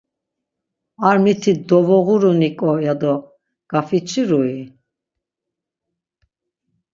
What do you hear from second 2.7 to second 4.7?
yado gafiçirui?